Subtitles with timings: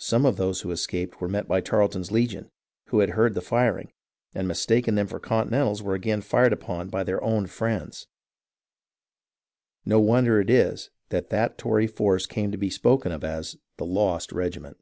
[0.00, 2.50] Some of those who escaped were met by Tarleton's legion,
[2.88, 3.90] who had heard the firing,
[4.34, 8.04] and mistaken by them for Continentals were again fired upon by their ozvnfriettds.
[9.86, 13.86] No wonder is it that that Tory force came to be spoken of as "the
[13.86, 14.76] lost regiment."